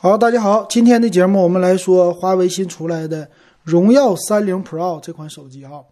[0.00, 3.28] 好，大家好，今天的节目我们来说华为新出来的
[3.64, 5.84] 荣耀三零 Pro 这款手机哈。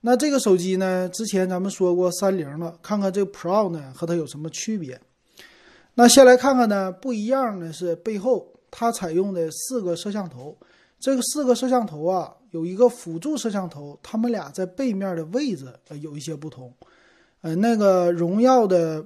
[0.00, 4.98] 那这个手机呢，之前咱们说过三零了，看看这个 Pro 呢和它有什么区别。
[5.96, 10.56] 那先来看看呢，不一样的是背后它采用的四个摄像头，
[10.98, 16.72] 这个四个摄像头啊有一个辅助摄像头，它们俩在背面的位置呃有一些不同。
[17.42, 19.04] 呃，那个荣耀的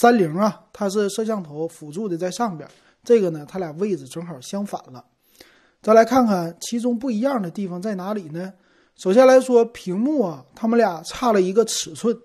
[0.00, 2.66] 三零啊，它是摄像头辅助的在上边。
[3.04, 5.04] 这个呢，它俩位置正好相反了。
[5.82, 8.52] 再来看看其中不一样的地方在哪里呢？
[8.96, 12.16] 首先来说，屏幕啊，它们俩差了一个尺寸。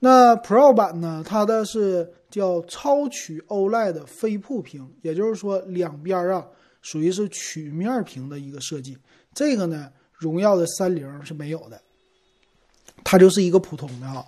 [0.00, 6.46] 那 Pro 版呢，它的是叫超曲 OLED 飞瀑屏，也就是说两边啊
[6.82, 8.98] 属于是曲面屏的一个设计。
[9.32, 11.80] 这个呢，荣耀的三零是没有的，
[13.04, 14.26] 它就是一个普通的哈。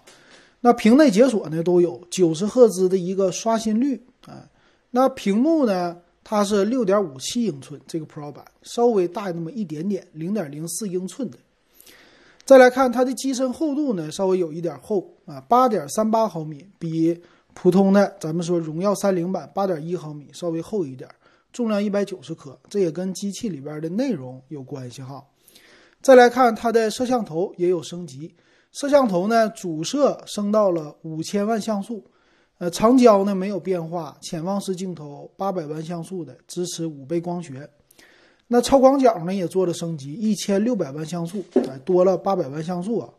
[0.60, 4.48] 那屏内解锁呢都有九十赫兹的一个刷新率啊。
[4.92, 5.96] 那屏幕呢？
[6.24, 11.38] 它是六点五七英寸，这个 Pro 版稍微大那么一点点，零点零四英寸的。
[12.44, 17.20] 再来看它的机身厚度呢，稍微有一点厚啊，八点三八毫米，比
[17.54, 21.10] 普通的咱们说荣耀三零版八点一毫米稍微厚一点。
[21.52, 25.24] 重量一百九十克，这也跟机器里边的内容有关系哈。
[26.00, 28.32] 再来看它的摄像头也有升级，
[28.70, 32.04] 摄像头呢主摄升到了五千万像素。
[32.62, 37.68] 呃，长焦呢没有变化，潜望式镜头八百万像素的，支持五倍光学。
[38.46, 43.10] 那超广角呢也做了升级，一千六百万像素，哎，多了八百万像素啊。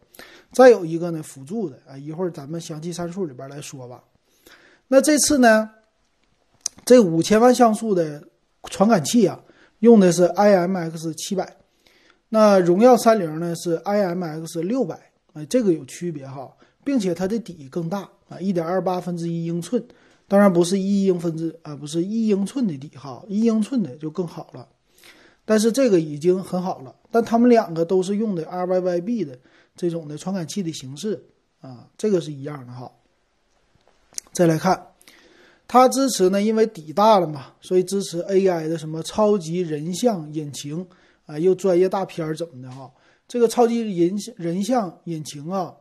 [0.54, 4.02] 再有一个呢辅助的，啊，一会儿咱们详细参数里边来说吧。
[4.88, 5.70] 那这次呢，
[6.86, 8.24] 这五千万像素的
[8.70, 9.44] 传感器啊，
[9.80, 11.58] 用的是 IMX 七百，
[12.30, 16.50] 那荣耀三零呢是 IMX 六百，哎，这个有区别哈。
[16.84, 19.84] 并且它的底更大啊，一点二八分之一英寸，
[20.28, 24.68] 当然不是一英分之啊，不是一英寸的底哈，一英寸的就更好了。
[25.46, 29.38] 但是这个已经很好了，但他们两个都是用的 RYYB 的
[29.76, 31.22] 这种的传感器的形式
[31.60, 32.92] 啊，这个是一样的哈。
[34.32, 34.88] 再来看，
[35.68, 40.88] 它支持呢，因为底大了嘛，所以支持 AI 的什么超级人像引擎
[41.26, 42.90] 啊，又专业大片儿怎么的哈？
[43.28, 45.76] 这个超级人人像引擎啊。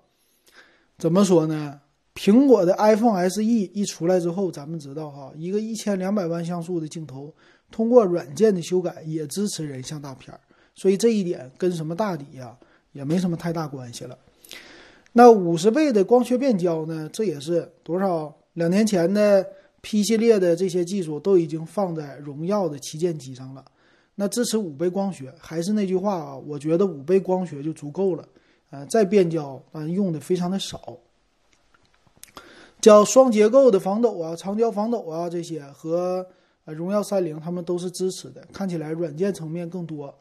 [1.03, 1.81] 怎么说呢？
[2.15, 7.35] 苹果的 iPhone SE 一出来之后，咱们知道哈，一个一千两百万像素的镜头，
[7.73, 10.39] 通过软件的修改也支持人像大片儿，
[10.77, 12.57] 所以这一点跟什么大底呀
[12.93, 14.17] 也没什么太大关系了。
[15.13, 17.11] 那五十倍的光学变焦呢？
[17.13, 19.45] 这也是多少两年前的
[19.81, 23.65] P 系列的这些技术都已经放在荣耀的旗舰机上了。
[24.15, 28.25] 那支持五倍光学，还是那句话啊，我觉得五倍光学就足够了。
[28.73, 30.97] 呃，再变焦啊，用的非常的少。
[32.81, 36.27] 叫双结构的防抖啊，长焦防抖啊，这些和
[36.65, 38.43] 呃荣耀三零他们都是支持的。
[38.51, 40.13] 看起来软件层面更多。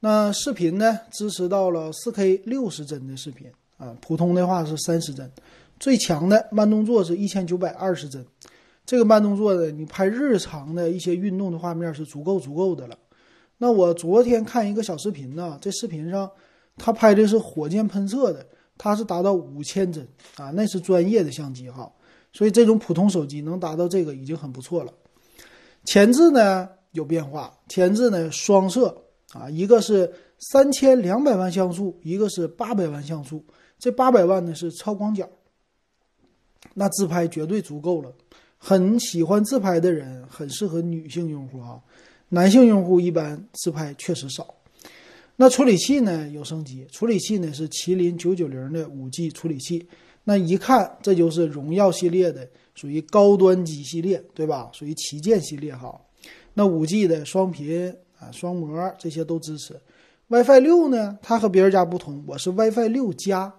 [0.00, 3.48] 那视频呢，支持到了四 K 六十帧的视频
[3.78, 5.30] 啊，普通的话是三十帧。
[5.78, 8.26] 最强的慢动作是一千九百二十帧，
[8.84, 12.98] 这个慢动作的你拍日常的一些运动的画面是足够足够的了。
[13.58, 16.28] 那我昨天看一个小视频呢，这视频上。
[16.76, 20.06] 它拍的是火箭喷射的，它是达到五千帧
[20.36, 21.90] 啊，那是专业的相机哈，
[22.32, 24.92] 所以这种普通手机能达到这个已经很不错了。
[25.84, 28.96] 前置呢有变化，前置呢双摄
[29.32, 33.42] 啊，一个是三千两百万像素，一个是八百万像素，
[33.78, 35.28] 这八百万呢是超广角，
[36.74, 38.12] 那自拍绝对足够了。
[38.58, 41.80] 很喜欢自拍的人很适合女性用户啊，
[42.28, 44.54] 男性用户一般自拍确实少。
[45.38, 49.86] 那处理器呢有升级，处理器呢是麒麟九九零的五 G 处理器，
[50.24, 54.70] 那一看这就是荣耀系列的，属于高端机系列，对吧？
[54.72, 56.00] 属于旗舰系列哈。
[56.54, 59.78] 那五 G 的双频啊、双模这些都支持。
[60.28, 63.52] WiFi 六呢，它和别人家不同，我是 WiFi 六加。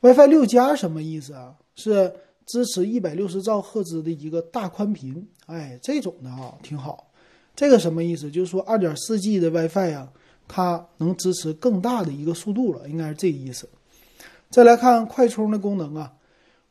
[0.00, 1.54] WiFi 六加什么意思啊？
[1.74, 2.12] 是
[2.44, 7.10] 支持一百六十兆赫兹的一个大宽频，哎，这种的啊挺好。
[7.56, 8.30] 这个什么意思？
[8.30, 10.12] 就是说二点四 G 的 WiFi 啊。
[10.48, 13.68] 它能支持更大的一个速度了，应该是这个意思。
[14.50, 16.12] 再来看快充的功能啊，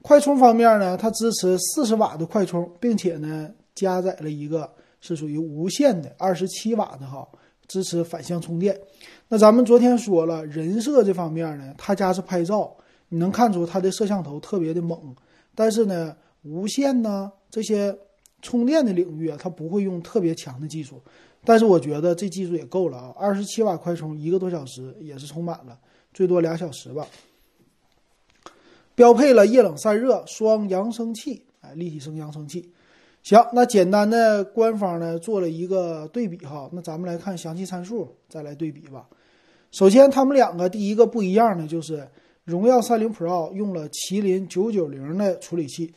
[0.01, 4.69] 快充方面呢，它支持四十瓦的快充，并且呢加载了一个
[4.99, 7.27] 是属于无线的二十七瓦的哈，
[7.67, 8.77] 支持反向充电。
[9.29, 12.75] 那咱们昨天说了，人设这方面呢，他家是拍照，
[13.09, 15.15] 你能看出它的摄像头特别的猛，
[15.53, 17.95] 但是呢，无线呢这些
[18.41, 21.01] 充电的领域啊，它不会用特别强的技术。
[21.45, 25.77] 但是我觉得这技术也够了啊，二十七瓦快充一个多小时也是充满了，
[26.13, 27.07] 最多俩小时吧。
[28.95, 32.71] 标配了液冷散热双扬声器，哎，立体声扬声器。
[33.23, 39.07] 行，那简单的官方呢做了一个对比哈，那咱们来看详细参数，再来对比吧。
[39.71, 42.07] 首先，他们两个第一个不一样的就是
[42.45, 45.93] 荣耀三零 Pro 用了麒麟九九零的处理器，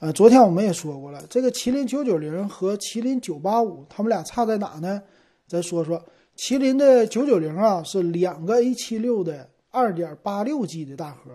[0.00, 5.02] 呃，昨天我们也说过了，这个麒麟九九零和麒麟九八五，它们俩差在哪呢？
[5.46, 6.02] 再说说，
[6.38, 11.32] 麒麟的九九零啊是两个 A 七六的二点八六 G 的大核。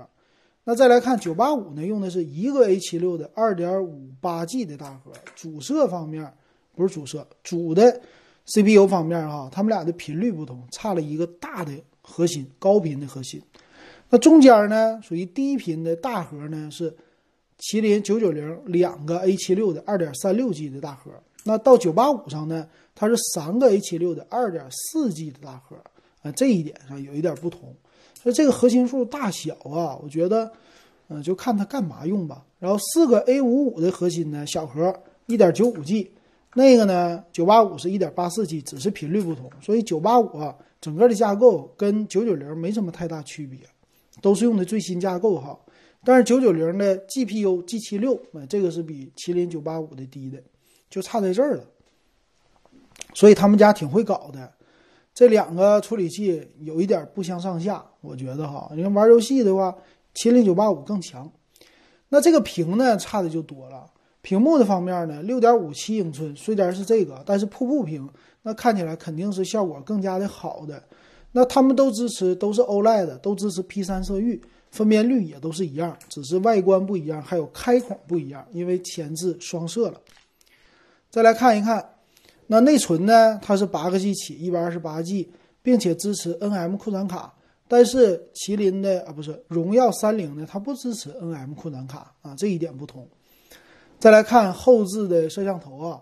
[0.63, 6.33] 那再来看九八五呢，用的是一个 A 七六的二点五八 G 的大核，主摄方面
[6.75, 8.01] 不是主摄，主的
[8.47, 11.71] CPU 方面哈，他们俩的频率不同，差了一个大的
[12.01, 13.39] 核心，高频的核心。
[14.09, 16.91] 那中间呢，属于低频的大核呢是
[17.60, 21.12] 麒麟九九零两个 A 七六的二点三六 G 的大核。
[21.44, 25.75] 那到九八五上呢，它是三个 A 七六的二点四 G 的大核，
[26.22, 27.74] 啊，这一点上有一点不同。
[28.24, 30.52] 那这个核心数大小啊，我觉得，
[31.07, 32.44] 嗯，就看它干嘛用吧。
[32.57, 34.94] 然后四个 A 五五的核心呢，小核
[35.28, 36.12] 一点九五 G，
[36.56, 39.50] 那个呢九八五是一点八四 G，只是频率不同。
[39.62, 43.60] 所以九八五啊，整个的架构跟九九零没什么太大区别，
[44.22, 45.56] 都是用的最新架构哈。
[46.06, 50.42] 但是九九零的 GPU G 七六，啊，这个是比麒麟九八五的低的，
[50.90, 51.63] 就差在这儿了。
[53.13, 54.54] 所以他们家挺会搞的。
[55.13, 59.75] 这两个处理器有一点不相上下，我觉得哈，你看玩游戏的话，
[60.13, 61.31] 麒麟九八五更强。
[62.10, 63.90] 那这个屏呢，差的就多了。
[64.22, 68.10] 屏幕的方面呢，六点五七英寸，虽然是这个，但是瀑布屏，
[68.42, 70.84] 那看起来肯定是效果更加的好的。
[71.31, 74.42] 那他们都支持，都是 OLED，都支持 P 三色域，
[74.75, 80.00] 分辨率也都是一样，只是外观不一样，还有开孔不一样，因为前置双摄了。
[81.10, 81.94] 再来看一看。
[82.48, 83.39] 那内存呢？
[83.42, 85.31] 它是八个 G 起，一百二十八 G，
[85.63, 87.33] 并且支持 NM 扩展卡。
[87.68, 93.10] 但是麒麟的啊，不是荣耀三零呢，它不支持 NM 扩展卡啊，这一点不同。
[93.98, 96.01] 再来看后置的摄像头啊，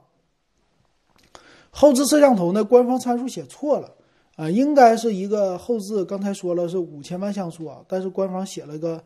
[1.69, 3.96] 后置摄像头呢，官方参数写错了
[4.35, 9.03] 啊，应该是一个后置，刚才说了是五千万像素啊，但是官方写了个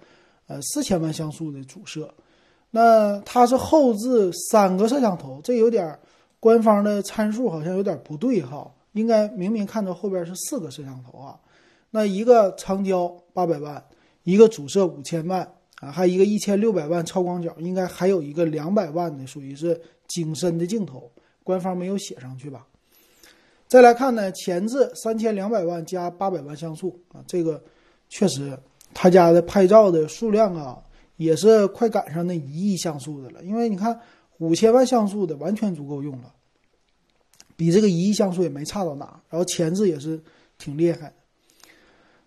[0.47, 2.13] 呃四千万像素的主摄，
[2.71, 5.97] 那它是后置三个摄像头，这有点。
[6.39, 11.35] 官方的参数好像有点不对哈，应该明明看到后边是四个摄像头啊，
[11.89, 13.83] 那一个长焦八百万，
[14.23, 15.41] 一个主摄五千万
[15.81, 21.11] 啊，还一个一千六百万超广角，应该还有一个两百万的属于是景深的镜头，
[21.43, 22.67] 官方没有写上去吧？
[23.67, 27.61] 再来看呢，前置三千两百万加八百万像素啊，这个
[28.09, 28.57] 确实
[28.93, 30.77] 他家的拍照的数量啊，
[31.17, 33.99] 也是快赶上那一亿像素的了，因为你看。
[34.39, 36.31] 五千万像素的完全足够用了，
[37.55, 39.19] 比这个一亿像素也没差到哪。
[39.31, 40.21] 然后前置也是
[40.59, 41.11] 挺厉害。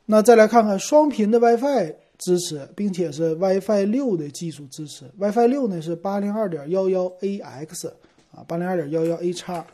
[0.06, 5.04] 那再来看看双频的 WiFi 支持，并且是 WiFi 六的技术支持。
[5.20, 7.88] WiFi 六呢是八零二点幺幺 AX
[8.32, 9.64] 啊，八零二点幺幺 A 叉。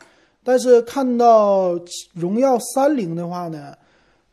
[0.47, 1.77] 但是看到
[2.13, 3.75] 荣耀三零的话呢，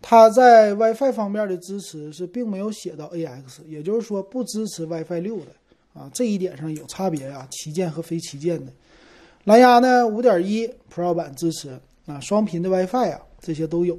[0.01, 5.47] 它在 WiFi 方面的支持是并没有写到 AX，也就是说不支持 WiFi 六的。
[5.93, 8.73] 啊，这一点上有差别呀，旗舰和非旗舰的
[9.43, 11.77] 蓝牙呢，五点一 Pro 版支持
[12.07, 13.99] 啊，双频的 WiFi 啊，这些都有。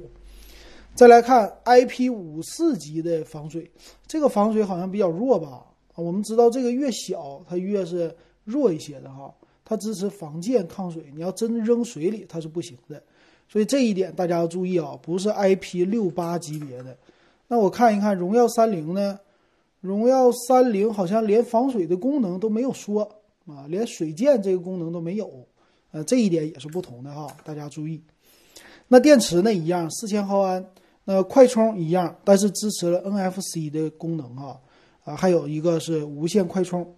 [0.94, 3.70] 再来看 IP 五四级的防水，
[4.06, 5.66] 这个防水好像比较弱吧？
[5.92, 9.34] 啊，我们知道这个越小它越是弱一些的哈，
[9.68, 13.02] 它支持防溅抗水，你要真扔水里它是不行的，
[13.48, 16.96] 所以这一点大家要注意啊，不是 IP 六八级别的。
[17.48, 19.18] 那我看一看荣耀三零呢？
[19.80, 23.02] 荣耀三零好像连防水的功能都没有说
[23.46, 25.46] 啊，连水溅这个功能都没有，
[25.90, 28.00] 呃，这一点也是不同的哈，大家注意。
[28.88, 30.64] 那电池呢一样，四千毫安，
[31.04, 34.60] 那快充一样，但是支持了 NFC 的功能哈，
[35.04, 36.94] 啊，还有一个是无线快充。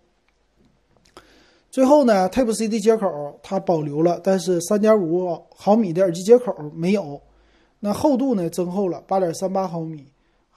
[1.70, 7.20] 最后呢，Type C 的接口它保留了，但是三点五毫米的耳机接口没有。
[7.80, 10.06] 那厚度呢增厚了，八点三八毫米。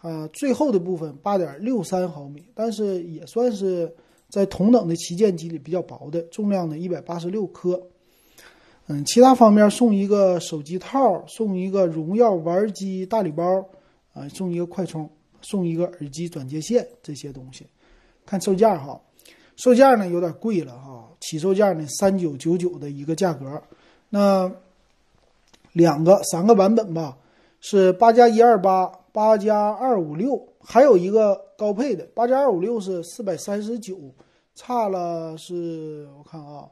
[0.01, 3.93] 啊，最厚的部分八点六三毫米，但是也算是
[4.29, 7.79] 在同等的旗舰机里比较薄的，重量呢一百八十六克。
[8.87, 13.43] 嗯，其他方面送一个手机套，送一个荣耀玩机大礼包，
[14.13, 15.07] 啊，送一个快充，
[15.43, 17.67] 送一个耳机转接线这些东西。
[18.25, 18.99] 看售价哈，
[19.55, 23.61] 售价呢有点贵了哈，起售价呢三九九九的一个价格。
[24.09, 24.51] 那
[25.71, 27.17] 两个三个版本吧，
[27.61, 28.91] 是八加一二八。
[29.13, 33.97] 八加二五六，还有一个高配的八加二五六是四百三十九，
[34.55, 36.63] 差了是我看啊，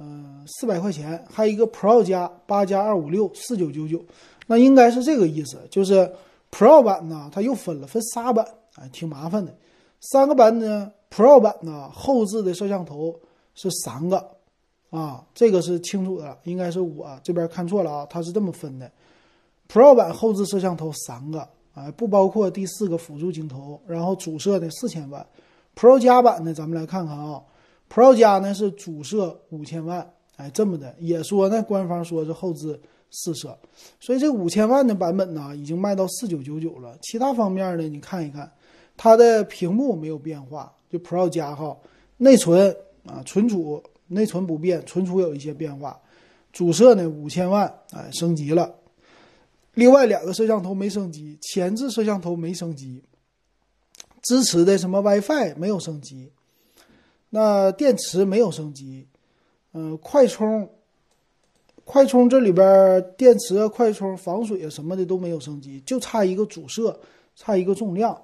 [0.00, 1.24] 嗯，四百块钱。
[1.30, 4.04] 还有一个 Pro 加八加二五六四九九九，
[4.48, 6.10] 那应该是这个意思，就是
[6.50, 8.44] Pro 版呢，它又分了分仨版，
[8.74, 9.54] 哎，挺麻烦的。
[10.00, 13.14] 三个版呢，Pro 版呢后置的摄像头
[13.54, 14.36] 是三个，
[14.90, 18.90] 啊，这个是清楚的，应该是我这边看错了啊，它是这么分的
[19.68, 25.26] ：Pro 版后置摄像头三个，啊，不包括第四个辅助镜头，然后主摄的四千万。
[25.76, 27.42] Pro 加版的，咱们来看看啊
[27.92, 32.80] ，Pro 加呢是主摄五千万，哎，这么的，也说呢，官方说是后置
[33.10, 33.56] 四摄，
[34.00, 36.96] 所以这五千万的版本呢，已经卖到四九九九了。
[37.02, 38.52] 其他方面呢，你看一看，
[38.96, 41.76] 它的屏幕没有变化，就 Pro 加哈，
[42.18, 46.00] 内存啊，存储内存不变，存储有一些变化，
[46.52, 48.74] 主摄呢五千万，哎，升级了，
[49.74, 53.02] 另外两个摄像头没升级，前置摄像头没升级。
[54.22, 56.32] 支持的什么 WiFi 没有升级，
[57.28, 59.06] 那电池没有升级，
[59.74, 60.70] 嗯，快充，
[61.84, 66.98] 快充这里边电池啊、快充、防水啊什么的都没有升级，就差一个主摄，
[67.36, 68.18] 差一个重量。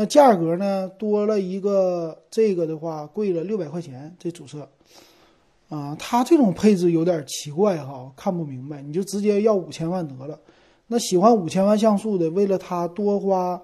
[0.00, 4.68] 那价格呢多了一个，这个的话贵了六百块钱，这主摄，
[5.68, 10.38] 啊，它这种配置有点奇怪哈，看不明白，你就直接要五千万得了。
[10.86, 13.60] 那喜欢五千万像素的，为了它多花。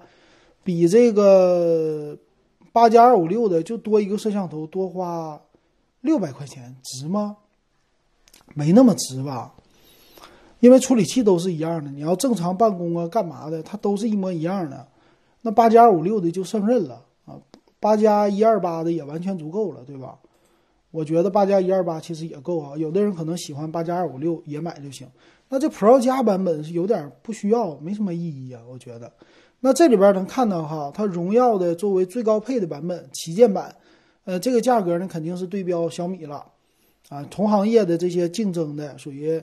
[0.65, 2.17] 比这个
[2.73, 5.39] 八加二五六的就多一个摄像头，多花
[6.01, 7.37] 六百块钱，值吗？
[8.55, 9.53] 没那么值吧，
[10.59, 14.87] 因为处理器都是一样的，你要正常办公啊，干嘛的，它都是一模一样的。
[15.45, 17.37] 那八加二五六的就胜任了啊，
[17.79, 20.17] 八加一二八的也完全足够了，对吧？
[20.89, 25.07] 我觉得八加一二八其实也够啊，有的人可能喜欢八加二五六也买就行。
[25.47, 29.13] 那这 Pro 加版本是有点不需要，没什么意义啊，我觉得。
[29.59, 33.75] 那这里边能看到哈，它荣耀的作为最高配的版本旗舰版，
[34.23, 36.43] 呃，这个价格呢肯定是对标小米了，
[37.09, 39.39] 啊，同行业的这些竞争的属于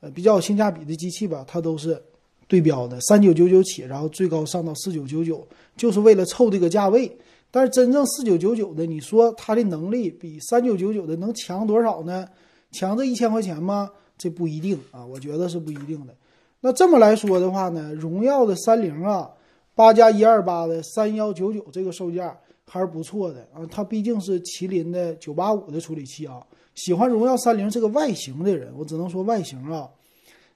[0.00, 2.02] 呃比较性价比的机器吧，它都是
[2.48, 7.10] 对标的，三九九九起，然后最高上到四九九九，就是为了凑这个价位。
[7.50, 12.26] 但是真正四九九九的，你说它的能力比三九九九的能强多少呢？
[12.72, 13.90] 强这一千块钱吗？
[14.18, 16.14] 这不一定啊，我觉得是不一定的。
[16.60, 19.30] 那这么来说的话呢，荣耀的三零啊。
[19.74, 22.34] 八加一二八的三幺九九这个售价
[22.64, 26.40] 还是不错的啊，它毕竟是麒麟的九八五的处理器啊。
[26.74, 29.86] 喜欢荣耀三零这个外形的人，我只能说外形啊，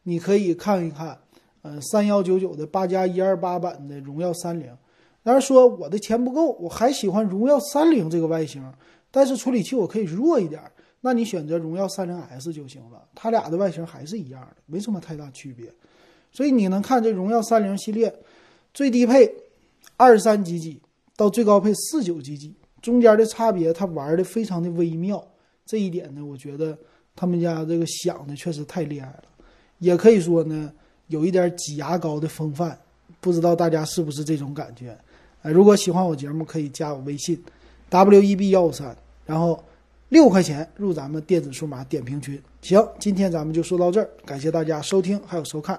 [0.04, 1.18] 你可以看一看，
[1.62, 4.66] 嗯，三幺九九的八加一二八版的荣耀三零。
[5.22, 8.62] 但是说我的钱不够，我还喜欢荣耀三零这个外形，
[9.10, 10.62] 但是处理器我可以弱一点，
[11.00, 15.72] 那你选择荣耀三零 S 就行了，它俩的外形还是一样的，没什么太大区别。
[16.32, 18.14] 所以你能看这荣耀三零系列。
[18.72, 19.28] 最低配
[19.96, 20.80] 二三几几
[21.16, 25.20] 到最高配四九几几，中间的差别它玩的非常的微妙，
[25.66, 26.78] 这一点呢，我觉得
[27.16, 29.24] 他们家这个想的确实太厉害了，
[29.78, 30.72] 也可以说呢
[31.10, 32.78] 有一点挤牙膏的风范，
[33.20, 34.96] 不知道大家是不是这种感觉？
[35.42, 37.42] 呃，如果喜欢我节目，可以加我微信
[37.88, 39.60] w e b 幺五三，然后
[40.08, 42.40] 六块钱入咱们电子数码点评群。
[42.62, 45.78] 行，今天咱们就说到这儿，感谢大家收听还有收看。